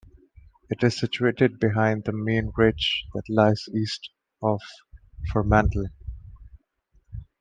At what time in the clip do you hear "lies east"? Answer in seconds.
3.29-4.09